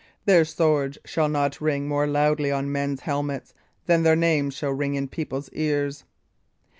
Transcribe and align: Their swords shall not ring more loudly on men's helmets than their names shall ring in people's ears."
Their 0.25 0.45
swords 0.45 0.97
shall 1.05 1.29
not 1.29 1.61
ring 1.61 1.87
more 1.87 2.07
loudly 2.07 2.51
on 2.51 2.71
men's 2.71 3.01
helmets 3.01 3.53
than 3.85 4.01
their 4.01 4.15
names 4.15 4.55
shall 4.55 4.71
ring 4.71 4.95
in 4.95 5.07
people's 5.07 5.51
ears." 5.53 6.05